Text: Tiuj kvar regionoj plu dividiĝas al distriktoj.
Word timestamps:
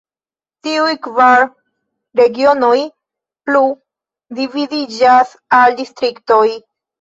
Tiuj 0.67 0.93
kvar 1.07 1.43
regionoj 2.19 2.77
plu 3.51 3.61
dividiĝas 4.41 5.37
al 5.61 5.79
distriktoj. 5.85 6.43